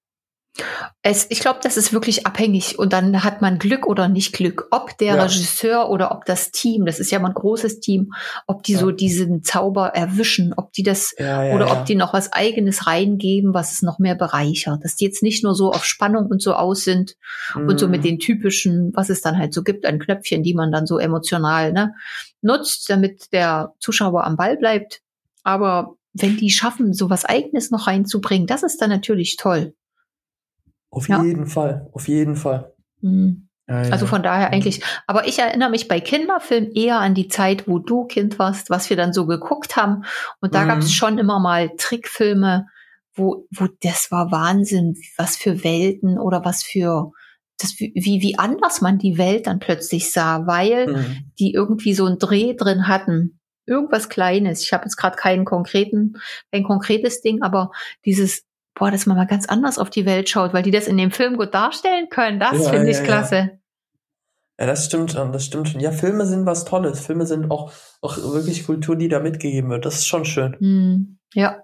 Es, 1.03 1.27
ich 1.31 1.41
glaube, 1.41 1.61
das 1.63 1.77
ist 1.77 1.93
wirklich 1.93 2.27
abhängig 2.27 2.79
und 2.79 2.93
dann 2.93 3.23
hat 3.23 3.41
man 3.41 3.59
Glück 3.59 3.87
oder 3.87 4.09
nicht 4.09 4.33
Glück. 4.33 4.67
Ob 4.73 4.99
der 4.99 5.15
ja. 5.15 5.23
Regisseur 5.23 5.89
oder 5.89 6.11
ob 6.11 6.25
das 6.25 6.51
Team, 6.51 6.85
das 6.85 6.99
ist 6.99 7.11
ja 7.11 7.21
mal 7.21 7.29
ein 7.29 7.35
großes 7.35 7.81
Team, 7.81 8.13
ob 8.47 8.65
die 8.65 8.73
ja. 8.73 8.81
so 8.81 8.91
diesen 8.91 9.45
Zauber 9.45 9.89
erwischen, 9.89 10.53
ob 10.57 10.73
die 10.73 10.83
das 10.83 11.15
ja, 11.17 11.55
oder 11.55 11.71
ob 11.71 11.87
die 11.87 11.95
noch 11.95 12.13
was 12.13 12.33
eigenes 12.33 12.87
reingeben, 12.87 13.55
was 13.55 13.73
es 13.73 13.83
noch 13.83 13.99
mehr 13.99 14.17
bereichert. 14.17 14.83
Dass 14.83 14.97
die 14.97 15.05
jetzt 15.05 15.23
nicht 15.23 15.45
nur 15.45 15.55
so 15.55 15.71
auf 15.71 15.85
Spannung 15.85 16.27
und 16.27 16.43
so 16.43 16.55
aus 16.55 16.83
sind 16.83 17.17
mhm. 17.55 17.69
und 17.69 17.79
so 17.79 17.87
mit 17.87 18.01
mhm. 18.01 18.07
den 18.07 18.19
typischen, 18.19 18.91
was 18.95 19.11
es 19.11 19.21
dann 19.21 19.39
halt 19.39 19.55
so 19.55 19.63
gibt, 19.63 19.87
an 19.87 20.01
Knöpfchen, 20.01 20.43
die 20.43 20.55
man 20.55 20.73
dann 20.73 20.87
so 20.87 20.99
emotional 20.99 21.73
ne, 21.73 21.95
nutzt, 22.43 22.91
damit 22.91 23.33
der 23.33 23.75
Zuschauer 23.79 24.25
am 24.25 24.37
Ball 24.37 24.57
bleibt. 24.57 25.03
Aber 25.45 25.95
wenn 26.13 26.37
die 26.37 26.51
schaffen, 26.51 26.93
so 26.93 27.11
was 27.11 27.25
Eigenes 27.25 27.71
noch 27.71 27.87
reinzubringen, 27.87 28.47
das 28.47 28.65
ist 28.65 28.83
dann 28.83 28.91
natürlich 28.91 29.37
toll. 29.37 29.75
Auf 30.91 31.09
ja. 31.09 31.23
jeden 31.23 31.47
Fall, 31.47 31.89
auf 31.93 32.09
jeden 32.09 32.37
Fall. 32.37 32.73
Mhm. 33.01 33.49
Ja, 33.69 33.83
ja. 33.85 33.91
Also 33.91 34.07
von 34.07 34.23
daher 34.23 34.51
eigentlich, 34.51 34.83
aber 35.07 35.29
ich 35.29 35.39
erinnere 35.39 35.69
mich 35.69 35.89
bei 35.89 36.01
Kinderfilmen 36.01 36.73
eher 36.73 37.01
an 37.01 37.15
die 37.15 37.29
Zeit, 37.29 37.69
wo 37.69 37.79
du 37.79 38.07
Kind 38.07 38.39
warst, 38.39 38.71
was 38.71 38.89
wir 38.89 38.97
dann 38.97 39.13
so 39.13 39.27
geguckt 39.27 39.77
haben. 39.77 40.05
Und 40.41 40.55
da 40.55 40.65
mhm. 40.65 40.69
gab 40.69 40.79
es 40.79 40.93
schon 40.93 41.19
immer 41.19 41.39
mal 41.39 41.71
Trickfilme, 41.77 42.67
wo, 43.15 43.47
wo 43.51 43.69
das 43.83 44.11
war 44.11 44.33
Wahnsinn, 44.33 44.95
was 45.19 45.37
für 45.37 45.65
Welten 45.65 46.19
oder 46.19 46.45
was 46.47 46.63
für 46.63 47.13
das, 47.59 47.79
wie, 47.79 47.93
wie 47.95 48.39
anders 48.39 48.81
man 48.81 48.99
die 48.99 49.19
Welt 49.19 49.47
dann 49.47 49.59
plötzlich 49.59 50.11
sah, 50.13 50.47
weil 50.47 50.87
mhm. 50.87 51.17
die 51.39 51.53
irgendwie 51.53 51.93
so 51.93 52.07
einen 52.07 52.19
Dreh 52.19 52.55
drin 52.55 52.89
hatten. 52.89 53.41
Irgendwas 53.67 54.09
Kleines. 54.09 54.63
Ich 54.63 54.73
habe 54.73 54.85
jetzt 54.85 54.97
gerade 54.97 55.17
keinen 55.17 55.45
konkreten, 55.45 56.15
kein 56.53 56.65
konkretes 56.65 57.21
Ding, 57.21 57.43
aber 57.43 57.71
dieses 58.07 58.48
boah, 58.79 58.91
dass 58.91 59.07
man 59.07 59.17
mal 59.17 59.27
ganz 59.27 59.47
anders 59.47 59.79
auf 59.79 59.91
die 59.91 60.07
Welt 60.07 60.29
schaut, 60.29 60.53
weil 60.53 60.63
die 60.63 60.71
das 60.71 60.87
in 60.87 60.97
dem 60.97 61.11
Film 61.11 61.37
gut 61.37 61.55
darstellen 61.55 62.09
können. 62.11 62.41
Das 62.41 62.65
ja, 62.65 62.71
finde 62.71 62.91
ich 62.91 62.99
ja, 62.99 63.05
klasse. 63.05 63.37
Ja. 63.37 63.51
ja. 64.61 64.67
das 64.67 64.87
stimmt 64.87 65.13
schon, 65.13 65.33
das 65.33 65.45
stimmt 65.45 65.69
schon. 65.69 65.81
Ja, 65.81 65.93
Filme 65.93 66.27
sind 66.27 66.47
was 66.47 66.65
Tolles. 66.65 67.05
Filme 67.05 67.27
sind 67.27 67.51
auch, 67.51 67.73
auch 68.01 68.17
wirklich 68.17 68.67
Kultur, 68.67 68.97
die 68.97 69.09
da 69.09 69.21
mitgegeben 69.21 69.71
wird. 69.71 69.85
Das 69.85 69.97
ist 69.97 70.07
schon 70.07 70.25
schön. 70.25 70.57
Hm, 70.59 71.19
ja. 71.35 71.63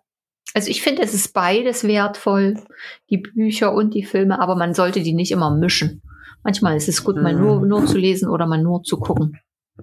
Also 0.53 0.71
ich 0.71 0.83
finde, 0.83 1.03
es 1.03 1.15
ist 1.15 1.33
beides 1.33 1.85
wertvoll, 1.85 2.63
die 3.11 3.19
Bücher 3.19 3.73
und 3.73 3.95
die 3.95 4.05
Filme, 4.05 4.41
aber 4.41 4.55
man 4.57 4.75
sollte 4.75 5.03
die 5.03 5.15
nicht 5.15 5.33
immer 5.33 5.51
mischen. 5.51 6.03
Manchmal 6.45 6.77
ist 6.77 6.89
es 6.89 7.03
gut, 7.03 7.17
mal 7.17 7.35
nur, 7.35 7.61
hm. 7.61 7.69
nur 7.69 7.87
zu 7.87 7.97
lesen 7.97 8.29
oder 8.29 8.47
mal 8.47 8.63
nur 8.63 8.83
zu 8.83 8.99
gucken. 8.99 9.41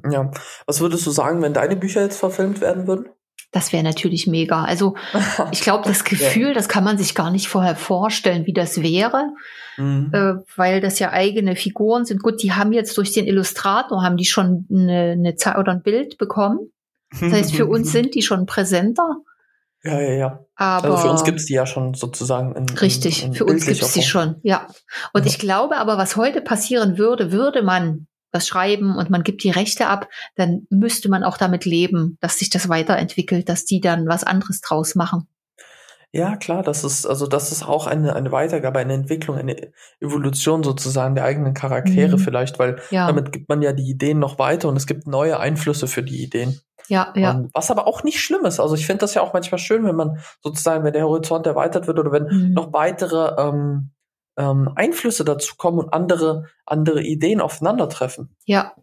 Ja. 0.09 0.31
Was 0.65 0.79
würdest 0.79 1.05
du 1.05 1.11
sagen, 1.11 1.41
wenn 1.41 1.53
deine 1.53 1.75
Bücher 1.75 2.01
jetzt 2.01 2.19
verfilmt 2.19 2.61
werden 2.61 2.87
würden? 2.87 3.07
Das 3.51 3.73
wäre 3.73 3.83
natürlich 3.83 4.27
mega. 4.27 4.63
Also 4.63 4.95
ich 5.51 5.61
glaube, 5.61 5.87
das 5.87 6.03
Gefühl, 6.03 6.53
das 6.53 6.69
kann 6.69 6.83
man 6.83 6.97
sich 6.97 7.15
gar 7.15 7.31
nicht 7.31 7.47
vorher 7.47 7.75
vorstellen, 7.75 8.45
wie 8.45 8.53
das 8.53 8.81
wäre, 8.81 9.29
mhm. 9.77 10.11
äh, 10.13 10.33
weil 10.55 10.81
das 10.81 10.99
ja 10.99 11.11
eigene 11.11 11.55
Figuren 11.55 12.05
sind. 12.05 12.23
Gut, 12.23 12.41
die 12.41 12.53
haben 12.53 12.71
jetzt 12.71 12.97
durch 12.97 13.11
den 13.11 13.27
Illustrator, 13.27 14.03
haben 14.03 14.17
die 14.17 14.25
schon 14.25 14.67
eine, 14.71 15.11
eine 15.11 15.35
Zeit 15.35 15.57
oder 15.57 15.73
ein 15.73 15.83
Bild 15.83 16.17
bekommen. 16.17 16.71
Das 17.11 17.33
heißt, 17.33 17.55
für 17.55 17.65
uns 17.65 17.91
sind 17.91 18.15
die 18.15 18.21
schon 18.21 18.45
präsenter. 18.45 19.17
Ja, 19.83 19.99
ja, 19.99 20.13
ja. 20.13 20.45
Aber 20.55 20.91
also 20.91 20.97
für 20.97 21.09
uns 21.09 21.23
gibt's 21.23 21.45
die 21.45 21.55
ja 21.55 21.65
schon 21.65 21.93
sozusagen. 21.95 22.55
In, 22.55 22.69
richtig, 22.77 23.23
in, 23.23 23.29
in 23.29 23.33
für 23.33 23.45
uns 23.45 23.65
gibt's 23.65 23.93
die 23.93 24.03
schon, 24.03 24.35
ja. 24.43 24.67
Und 25.11 25.25
ja. 25.25 25.31
ich 25.31 25.39
glaube 25.39 25.77
aber, 25.77 25.97
was 25.97 26.15
heute 26.15 26.41
passieren 26.41 26.97
würde, 26.97 27.31
würde 27.31 27.63
man 27.63 28.07
was 28.31 28.47
schreiben 28.47 28.95
und 28.95 29.09
man 29.09 29.23
gibt 29.23 29.43
die 29.43 29.51
Rechte 29.51 29.87
ab, 29.87 30.07
dann 30.35 30.67
müsste 30.69 31.09
man 31.09 31.23
auch 31.23 31.37
damit 31.37 31.65
leben, 31.65 32.17
dass 32.21 32.39
sich 32.39 32.49
das 32.49 32.69
weiterentwickelt, 32.69 33.49
dass 33.49 33.65
die 33.65 33.81
dann 33.81 34.07
was 34.07 34.23
anderes 34.23 34.61
draus 34.61 34.95
machen. 34.95 35.27
Ja, 36.13 36.35
klar, 36.35 36.61
das 36.61 36.83
ist, 36.83 37.05
also 37.05 37.25
das 37.25 37.53
ist 37.53 37.65
auch 37.65 37.87
eine, 37.87 38.13
eine 38.13 38.33
Weitergabe, 38.33 38.79
eine 38.79 38.93
Entwicklung, 38.93 39.37
eine 39.37 39.71
Evolution 40.01 40.61
sozusagen 40.61 41.15
der 41.15 41.23
eigenen 41.23 41.53
Charaktere 41.53 42.17
mhm. 42.17 42.19
vielleicht, 42.19 42.59
weil 42.59 42.81
ja. 42.89 43.07
damit 43.07 43.31
gibt 43.31 43.47
man 43.47 43.61
ja 43.61 43.71
die 43.71 43.89
Ideen 43.89 44.19
noch 44.19 44.37
weiter 44.37 44.67
und 44.67 44.75
es 44.75 44.87
gibt 44.87 45.07
neue 45.07 45.39
Einflüsse 45.39 45.87
für 45.87 46.03
die 46.03 46.21
Ideen. 46.21 46.59
Ja, 46.89 47.13
ja. 47.15 47.31
Um, 47.31 47.49
was 47.53 47.71
aber 47.71 47.87
auch 47.87 48.03
nicht 48.03 48.19
schlimm 48.19 48.43
ist. 48.43 48.59
Also 48.59 48.75
ich 48.75 48.85
finde 48.85 48.99
das 48.99 49.13
ja 49.13 49.21
auch 49.21 49.31
manchmal 49.31 49.59
schön, 49.59 49.85
wenn 49.85 49.95
man 49.95 50.19
sozusagen, 50.43 50.83
wenn 50.83 50.91
der 50.91 51.05
Horizont 51.05 51.47
erweitert 51.47 51.87
wird 51.87 51.97
oder 51.97 52.11
wenn 52.11 52.25
mhm. 52.25 52.53
noch 52.53 52.73
weitere 52.73 53.41
ähm, 53.41 53.90
ähm, 54.37 54.69
Einflüsse 54.75 55.25
dazu 55.25 55.55
kommen 55.57 55.79
und 55.79 55.93
andere, 55.93 56.45
andere 56.65 57.01
Ideen 57.03 57.41
aufeinandertreffen. 57.41 58.35
Ja. 58.45 58.73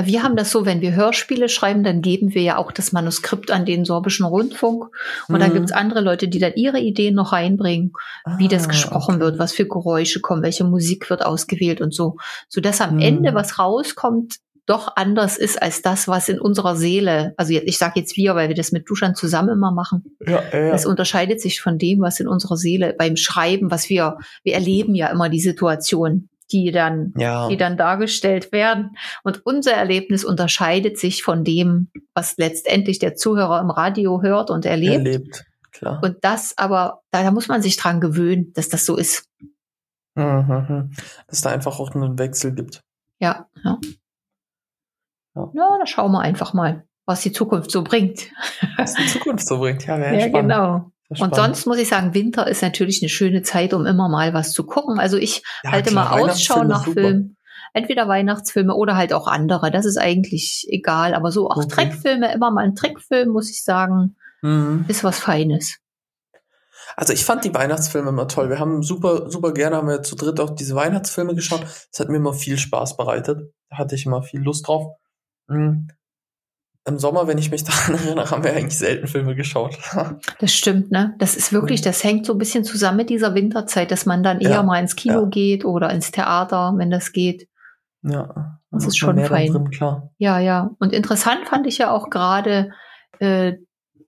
Wir 0.00 0.22
haben 0.22 0.36
das 0.36 0.52
so, 0.52 0.66
wenn 0.66 0.80
wir 0.82 0.94
Hörspiele 0.94 1.48
schreiben, 1.48 1.82
dann 1.82 2.00
geben 2.00 2.32
wir 2.32 2.42
ja 2.42 2.58
auch 2.58 2.70
das 2.70 2.92
Manuskript 2.92 3.50
an 3.50 3.64
den 3.64 3.84
sorbischen 3.84 4.24
Rundfunk. 4.24 4.84
Und 5.26 5.34
mhm. 5.34 5.40
dann 5.40 5.52
gibt 5.52 5.64
es 5.64 5.72
andere 5.72 6.00
Leute, 6.00 6.28
die 6.28 6.38
dann 6.38 6.52
ihre 6.54 6.78
Ideen 6.78 7.16
noch 7.16 7.32
reinbringen, 7.32 7.92
ah, 8.22 8.38
wie 8.38 8.46
das 8.46 8.66
ah, 8.66 8.68
gesprochen 8.68 9.16
okay. 9.16 9.24
wird, 9.24 9.38
was 9.40 9.52
für 9.52 9.66
Geräusche 9.66 10.20
kommen, 10.20 10.44
welche 10.44 10.62
Musik 10.62 11.10
wird 11.10 11.26
ausgewählt 11.26 11.80
und 11.80 11.92
so. 11.92 12.18
Sodass 12.48 12.80
am 12.80 12.94
mhm. 12.94 13.00
Ende 13.00 13.34
was 13.34 13.58
rauskommt, 13.58 14.36
doch 14.66 14.92
anders 14.96 15.36
ist 15.36 15.60
als 15.60 15.82
das, 15.82 16.08
was 16.08 16.28
in 16.28 16.40
unserer 16.40 16.76
Seele, 16.76 17.34
also 17.36 17.52
ich 17.52 17.76
sage 17.76 18.00
jetzt 18.00 18.16
wir, 18.16 18.34
weil 18.34 18.48
wir 18.48 18.54
das 18.54 18.72
mit 18.72 18.88
Duschan 18.88 19.14
zusammen 19.14 19.50
immer 19.50 19.72
machen. 19.72 20.16
Ja, 20.26 20.42
ja. 20.52 20.70
Das 20.70 20.86
unterscheidet 20.86 21.40
sich 21.40 21.60
von 21.60 21.78
dem, 21.78 22.00
was 22.00 22.18
in 22.20 22.28
unserer 22.28 22.56
Seele 22.56 22.94
beim 22.96 23.16
Schreiben, 23.16 23.70
was 23.70 23.88
wir, 23.88 24.16
wir 24.42 24.54
erleben 24.54 24.94
ja 24.94 25.08
immer 25.08 25.28
die 25.28 25.40
Situation, 25.40 26.30
die 26.50 26.70
dann, 26.70 27.12
ja. 27.18 27.48
die 27.48 27.58
dann 27.58 27.76
dargestellt 27.76 28.52
werden. 28.52 28.96
Und 29.22 29.44
unser 29.44 29.72
Erlebnis 29.72 30.24
unterscheidet 30.24 30.98
sich 30.98 31.22
von 31.22 31.44
dem, 31.44 31.90
was 32.14 32.36
letztendlich 32.38 32.98
der 32.98 33.16
Zuhörer 33.16 33.60
im 33.60 33.70
Radio 33.70 34.22
hört 34.22 34.50
und 34.50 34.64
erlebt. 34.64 35.06
Erlebt, 35.06 35.44
klar. 35.72 36.00
Und 36.02 36.18
das 36.22 36.54
aber, 36.56 37.02
da, 37.10 37.22
da 37.22 37.30
muss 37.30 37.48
man 37.48 37.60
sich 37.60 37.76
dran 37.76 38.00
gewöhnen, 38.00 38.52
dass 38.54 38.70
das 38.70 38.86
so 38.86 38.96
ist. 38.96 39.28
Mhm. 40.14 40.92
Dass 41.26 41.42
da 41.42 41.50
einfach 41.50 41.80
auch 41.80 41.94
einen 41.94 42.18
Wechsel 42.18 42.54
gibt. 42.54 42.80
Ja, 43.20 43.46
ja. 43.62 43.78
Ja, 45.54 45.78
da 45.78 45.86
schauen 45.86 46.10
wir 46.12 46.20
einfach 46.20 46.52
mal, 46.52 46.84
was 47.06 47.20
die 47.20 47.32
Zukunft 47.32 47.70
so 47.70 47.84
bringt. 47.84 48.26
Was 48.76 48.94
die 48.94 49.06
Zukunft 49.06 49.46
so 49.46 49.58
bringt, 49.58 49.86
ja, 49.86 49.98
wäre 49.98 50.14
ja, 50.14 50.28
spannend. 50.28 50.50
genau. 50.50 50.90
Und 51.08 51.34
sonst 51.34 51.66
muss 51.66 51.78
ich 51.78 51.88
sagen, 51.88 52.12
Winter 52.12 52.48
ist 52.48 52.62
natürlich 52.62 53.02
eine 53.02 53.08
schöne 53.08 53.42
Zeit, 53.42 53.72
um 53.72 53.86
immer 53.86 54.08
mal 54.08 54.34
was 54.34 54.52
zu 54.52 54.64
gucken. 54.64 54.98
Also 54.98 55.16
ich 55.16 55.42
ja, 55.62 55.70
halte 55.70 55.90
klar, 55.90 56.10
mal 56.10 56.22
Ausschau 56.22 56.64
nach 56.64 56.84
Filmen. 56.84 57.36
Entweder 57.72 58.08
Weihnachtsfilme 58.08 58.74
oder 58.74 58.96
halt 58.96 59.12
auch 59.12 59.26
andere. 59.26 59.70
Das 59.70 59.84
ist 59.84 59.96
eigentlich 59.96 60.66
egal. 60.68 61.14
Aber 61.14 61.30
so 61.30 61.50
auch 61.50 61.56
okay. 61.56 61.68
Trickfilme, 61.68 62.32
immer 62.32 62.50
mal 62.50 62.64
ein 62.64 62.74
Trickfilm, 62.74 63.28
muss 63.28 63.50
ich 63.50 63.62
sagen, 63.62 64.16
mhm. 64.42 64.84
ist 64.88 65.04
was 65.04 65.18
Feines. 65.18 65.78
Also 66.96 67.12
ich 67.12 67.24
fand 67.24 67.44
die 67.44 67.54
Weihnachtsfilme 67.54 68.08
immer 68.08 68.28
toll. 68.28 68.50
Wir 68.50 68.58
haben 68.58 68.82
super, 68.82 69.30
super 69.30 69.52
gerne, 69.52 69.76
haben 69.76 69.88
wir 69.88 70.02
zu 70.02 70.16
dritt 70.16 70.40
auch 70.40 70.50
diese 70.50 70.74
Weihnachtsfilme 70.74 71.34
geschaut. 71.34 71.62
Das 71.62 72.00
hat 72.00 72.08
mir 72.08 72.16
immer 72.16 72.34
viel 72.34 72.58
Spaß 72.58 72.96
bereitet. 72.96 73.52
Da 73.70 73.78
hatte 73.78 73.94
ich 73.94 74.06
immer 74.06 74.22
viel 74.22 74.40
Lust 74.40 74.66
drauf. 74.66 74.96
Mhm 75.48 75.88
im 76.86 76.98
Sommer, 76.98 77.26
wenn 77.26 77.38
ich 77.38 77.50
mich 77.50 77.64
daran 77.64 77.94
erinnere, 77.94 78.30
haben 78.30 78.44
wir 78.44 78.52
eigentlich 78.52 78.78
selten 78.78 79.06
Filme 79.06 79.34
geschaut. 79.34 79.78
Das 80.40 80.52
stimmt, 80.52 80.90
ne? 80.90 81.14
Das 81.18 81.36
ist 81.36 81.52
wirklich, 81.52 81.80
mhm. 81.80 81.84
das 81.84 82.04
hängt 82.04 82.26
so 82.26 82.32
ein 82.32 82.38
bisschen 82.38 82.64
zusammen 82.64 82.98
mit 82.98 83.10
dieser 83.10 83.34
Winterzeit, 83.34 83.90
dass 83.90 84.06
man 84.06 84.22
dann 84.22 84.40
eher 84.40 84.50
ja, 84.50 84.62
mal 84.62 84.80
ins 84.80 84.96
Kino 84.96 85.22
ja. 85.22 85.28
geht 85.28 85.64
oder 85.64 85.90
ins 85.90 86.10
Theater, 86.10 86.74
wenn 86.76 86.90
das 86.90 87.12
geht. 87.12 87.48
Ja, 88.02 88.58
das 88.70 88.86
ist 88.86 88.98
schon 88.98 89.18
fein. 89.24 89.50
Drin, 89.50 89.70
klar. 89.70 90.10
Ja, 90.18 90.38
ja. 90.38 90.70
Und 90.78 90.92
interessant 90.92 91.48
fand 91.48 91.66
ich 91.66 91.78
ja 91.78 91.90
auch 91.90 92.10
gerade, 92.10 92.72
äh, 93.18 93.54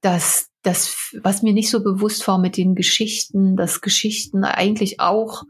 dass 0.00 0.50
das, 0.66 1.14
was 1.22 1.42
mir 1.42 1.52
nicht 1.52 1.70
so 1.70 1.82
bewusst 1.82 2.26
war 2.26 2.38
mit 2.38 2.56
den 2.56 2.74
Geschichten, 2.74 3.56
dass 3.56 3.80
Geschichten 3.80 4.42
eigentlich 4.42 4.98
auch, 4.98 5.44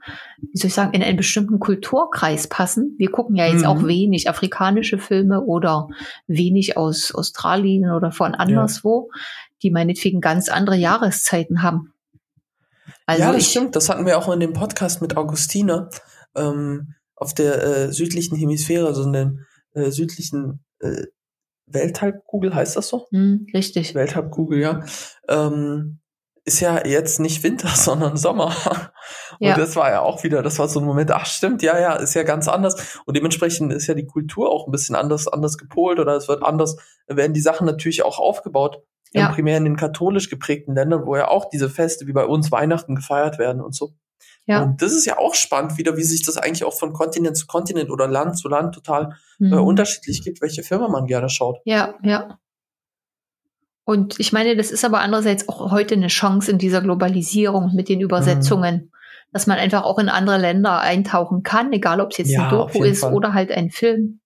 wie 0.52 0.58
soll 0.58 0.68
ich 0.68 0.74
sagen, 0.74 0.92
in 0.92 1.02
einen 1.02 1.16
bestimmten 1.16 1.58
Kulturkreis 1.58 2.48
passen. 2.48 2.94
Wir 2.98 3.10
gucken 3.10 3.34
ja 3.34 3.46
jetzt 3.46 3.62
mhm. 3.62 3.66
auch 3.66 3.86
wenig 3.86 4.28
afrikanische 4.28 4.98
Filme 4.98 5.40
oder 5.40 5.88
wenig 6.26 6.76
aus 6.76 7.14
Australien 7.14 7.90
oder 7.90 8.12
von 8.12 8.34
anderswo, 8.34 9.08
ja. 9.10 9.20
die 9.62 9.70
meinetwegen 9.70 10.20
ganz 10.20 10.50
andere 10.50 10.76
Jahreszeiten 10.76 11.62
haben. 11.62 11.94
Also 13.06 13.22
ja, 13.22 13.32
das 13.32 13.42
ich, 13.42 13.50
stimmt. 13.50 13.74
Das 13.74 13.88
hatten 13.88 14.04
wir 14.04 14.18
auch 14.18 14.30
in 14.30 14.40
dem 14.40 14.52
Podcast 14.52 15.00
mit 15.00 15.16
Augustine 15.16 15.88
ähm, 16.34 16.94
auf 17.14 17.32
der 17.32 17.62
äh, 17.62 17.92
südlichen 17.92 18.36
Hemisphäre, 18.36 18.86
also 18.86 19.04
in 19.04 19.12
den 19.14 19.46
äh, 19.72 19.90
südlichen 19.90 20.62
äh, 20.80 21.04
Welthalbkugel 21.66 22.54
heißt 22.54 22.76
das 22.76 22.88
so? 22.88 23.06
Hm, 23.10 23.46
richtig. 23.52 23.94
Welthalbkugel, 23.94 24.60
ja. 24.60 24.84
Ähm, 25.28 26.00
ist 26.46 26.60
ja 26.60 26.86
jetzt 26.86 27.18
nicht 27.18 27.42
Winter, 27.42 27.68
sondern 27.74 28.16
Sommer. 28.16 28.54
Und 29.38 29.48
ja. 29.48 29.56
das 29.56 29.76
war 29.76 29.90
ja 29.90 30.00
auch 30.00 30.22
wieder, 30.22 30.42
das 30.42 30.58
war 30.58 30.68
so 30.68 30.80
ein 30.80 30.86
Moment, 30.86 31.10
ach 31.10 31.26
stimmt, 31.26 31.62
ja, 31.62 31.78
ja, 31.78 31.94
ist 31.94 32.14
ja 32.14 32.22
ganz 32.22 32.48
anders. 32.48 33.00
Und 33.04 33.16
dementsprechend 33.16 33.72
ist 33.72 33.88
ja 33.88 33.94
die 33.94 34.06
Kultur 34.06 34.50
auch 34.50 34.66
ein 34.66 34.70
bisschen 34.70 34.94
anders, 34.94 35.28
anders 35.28 35.58
gepolt 35.58 35.98
oder 35.98 36.16
es 36.16 36.28
wird 36.28 36.42
anders, 36.42 36.76
werden 37.08 37.34
die 37.34 37.40
Sachen 37.40 37.66
natürlich 37.66 38.04
auch 38.04 38.18
aufgebaut. 38.18 38.82
Ja. 39.12 39.28
Primär 39.30 39.56
in 39.56 39.64
den 39.64 39.76
katholisch 39.76 40.30
geprägten 40.30 40.74
Ländern, 40.74 41.06
wo 41.06 41.16
ja 41.16 41.28
auch 41.28 41.48
diese 41.48 41.70
Feste 41.70 42.06
wie 42.06 42.12
bei 42.12 42.24
uns 42.24 42.52
Weihnachten 42.52 42.94
gefeiert 42.94 43.38
werden 43.38 43.62
und 43.62 43.74
so. 43.74 43.94
Ja. 44.46 44.62
Und 44.62 44.80
das 44.80 44.92
ist 44.92 45.04
ja 45.06 45.18
auch 45.18 45.34
spannend 45.34 45.76
wieder, 45.76 45.96
wie 45.96 46.04
sich 46.04 46.24
das 46.24 46.36
eigentlich 46.36 46.64
auch 46.64 46.78
von 46.78 46.92
Kontinent 46.92 47.36
zu 47.36 47.46
Kontinent 47.46 47.90
oder 47.90 48.06
Land 48.06 48.38
zu 48.38 48.48
Land 48.48 48.74
total 48.74 49.16
äh, 49.40 49.44
mhm. 49.44 49.52
äh, 49.52 49.56
unterschiedlich 49.56 50.22
gibt, 50.22 50.40
welche 50.40 50.62
Firma 50.62 50.88
man 50.88 51.06
gerne 51.06 51.28
schaut. 51.28 51.58
Ja, 51.64 51.96
ja. 52.02 52.38
Und 53.84 54.18
ich 54.18 54.32
meine, 54.32 54.56
das 54.56 54.70
ist 54.70 54.84
aber 54.84 55.00
andererseits 55.00 55.48
auch 55.48 55.70
heute 55.70 55.94
eine 55.94 56.08
Chance 56.08 56.50
in 56.50 56.58
dieser 56.58 56.80
Globalisierung 56.80 57.74
mit 57.74 57.88
den 57.88 58.00
Übersetzungen, 58.00 58.74
mhm. 58.74 58.90
dass 59.32 59.46
man 59.46 59.58
einfach 59.58 59.82
auch 59.82 59.98
in 59.98 60.08
andere 60.08 60.38
Länder 60.38 60.80
eintauchen 60.80 61.42
kann, 61.42 61.72
egal 61.72 62.00
ob 62.00 62.12
es 62.12 62.18
jetzt 62.18 62.30
ja, 62.30 62.44
ein 62.44 62.50
Doku 62.50 62.84
ist 62.84 63.00
Fall. 63.00 63.14
oder 63.14 63.34
halt 63.34 63.50
ein 63.50 63.70
Film. 63.70 64.20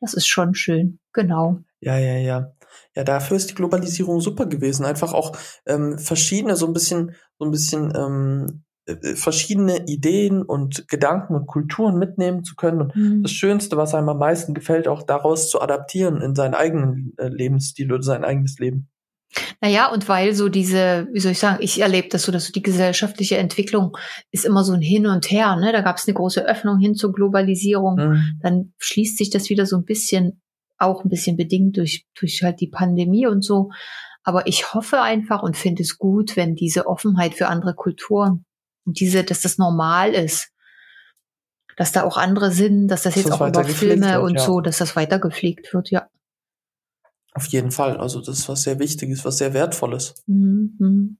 Das 0.00 0.14
ist 0.14 0.26
schon 0.26 0.54
schön, 0.54 0.98
genau. 1.12 1.58
Ja, 1.80 1.98
ja, 1.98 2.16
ja. 2.16 2.52
Ja, 2.94 3.04
dafür 3.04 3.36
ist 3.36 3.50
die 3.50 3.54
Globalisierung 3.54 4.20
super 4.20 4.46
gewesen. 4.46 4.84
Einfach 4.84 5.12
auch 5.12 5.36
ähm, 5.66 5.98
verschiedene, 5.98 6.56
so 6.56 6.66
ein 6.66 6.72
bisschen, 6.72 7.14
so 7.38 7.44
ein 7.44 7.50
bisschen 7.50 7.92
ähm, 7.94 8.46
äh, 8.46 8.52
äh, 8.52 8.71
verschiedene 9.14 9.86
Ideen 9.86 10.42
und 10.42 10.88
Gedanken 10.88 11.34
und 11.34 11.46
Kulturen 11.46 11.98
mitnehmen 11.98 12.42
zu 12.42 12.56
können 12.56 12.80
und 12.80 12.96
mhm. 12.96 13.22
das 13.22 13.30
Schönste, 13.30 13.76
was 13.76 13.94
einem 13.94 14.08
am 14.08 14.18
meisten 14.18 14.54
gefällt, 14.54 14.88
auch 14.88 15.04
daraus 15.04 15.50
zu 15.50 15.60
adaptieren 15.60 16.20
in 16.20 16.34
seinen 16.34 16.54
eigenen 16.54 17.12
äh, 17.16 17.28
Lebensstil 17.28 17.92
oder 17.92 18.02
sein 18.02 18.24
eigenes 18.24 18.58
Leben. 18.58 18.88
Naja, 19.60 19.90
und 19.90 20.08
weil 20.08 20.34
so 20.34 20.48
diese, 20.48 21.08
wie 21.12 21.20
soll 21.20 21.32
ich 21.32 21.38
sagen, 21.38 21.58
ich 21.62 21.80
erlebe 21.80 22.08
das 22.08 22.24
so, 22.24 22.32
dass 22.32 22.46
so 22.46 22.52
die 22.52 22.62
gesellschaftliche 22.62 23.38
Entwicklung 23.38 23.96
ist 24.30 24.44
immer 24.44 24.64
so 24.64 24.72
ein 24.72 24.82
Hin 24.82 25.06
und 25.06 25.30
Her. 25.30 25.56
Ne? 25.56 25.72
Da 25.72 25.80
gab 25.80 25.96
es 25.96 26.06
eine 26.06 26.14
große 26.14 26.44
Öffnung 26.44 26.78
hin 26.78 26.94
zur 26.94 27.12
Globalisierung. 27.12 27.96
Mhm. 27.96 28.40
Dann 28.42 28.74
schließt 28.78 29.16
sich 29.16 29.30
das 29.30 29.48
wieder 29.48 29.64
so 29.64 29.76
ein 29.76 29.84
bisschen, 29.84 30.42
auch 30.76 31.04
ein 31.04 31.08
bisschen 31.08 31.36
bedingt 31.36 31.78
durch, 31.78 32.04
durch 32.18 32.42
halt 32.42 32.60
die 32.60 32.68
Pandemie 32.68 33.26
und 33.26 33.42
so. 33.42 33.70
Aber 34.24 34.46
ich 34.46 34.74
hoffe 34.74 35.00
einfach 35.00 35.42
und 35.42 35.56
finde 35.56 35.82
es 35.82 35.96
gut, 35.98 36.36
wenn 36.36 36.54
diese 36.54 36.86
Offenheit 36.86 37.34
für 37.34 37.46
andere 37.46 37.74
Kulturen 37.74 38.44
diese, 38.84 39.24
dass 39.24 39.40
das 39.40 39.58
normal 39.58 40.14
ist. 40.14 40.50
Dass 41.76 41.92
da 41.92 42.02
auch 42.04 42.16
andere 42.16 42.50
sind, 42.50 42.88
dass 42.88 43.02
das 43.02 43.14
jetzt 43.14 43.28
das 43.28 43.40
auch 43.40 43.48
über 43.48 43.64
Filme 43.64 44.12
wird, 44.12 44.22
und 44.22 44.34
ja. 44.34 44.40
so, 44.40 44.60
dass 44.60 44.78
das 44.78 44.94
weitergepflegt 44.94 45.72
wird, 45.72 45.90
ja. 45.90 46.08
Auf 47.34 47.46
jeden 47.46 47.70
Fall. 47.70 47.96
Also 47.96 48.20
das 48.20 48.40
ist 48.40 48.48
was 48.48 48.62
sehr 48.62 48.78
Wichtiges, 48.78 49.24
was 49.24 49.38
sehr 49.38 49.54
Wertvolles. 49.54 50.22
Mhm. 50.26 51.16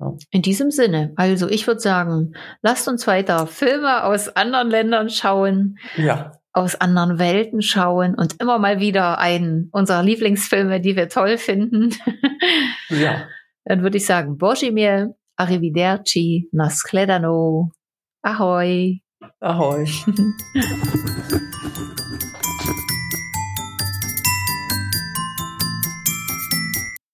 Ja. 0.00 0.16
In 0.30 0.42
diesem 0.42 0.70
Sinne, 0.70 1.12
also 1.16 1.48
ich 1.48 1.66
würde 1.66 1.80
sagen, 1.80 2.34
lasst 2.62 2.88
uns 2.88 3.06
weiter 3.06 3.46
Filme 3.46 4.04
aus 4.04 4.28
anderen 4.28 4.68
Ländern 4.68 5.08
schauen. 5.08 5.78
Ja. 5.96 6.32
Aus 6.54 6.74
anderen 6.74 7.18
Welten 7.18 7.62
schauen 7.62 8.14
und 8.14 8.38
immer 8.38 8.58
mal 8.58 8.78
wieder 8.78 9.18
einen 9.18 9.70
unserer 9.72 10.02
Lieblingsfilme, 10.02 10.82
die 10.82 10.96
wir 10.96 11.08
toll 11.08 11.38
finden. 11.38 11.94
ja. 12.90 13.26
Dann 13.64 13.82
würde 13.82 13.96
ich 13.96 14.06
sagen, 14.06 14.38
Božimir, 14.38 15.14
Arrivederci, 15.42 16.48
nashledanou, 16.52 17.68
ahoj. 18.22 18.98
Ahoj. 19.40 19.84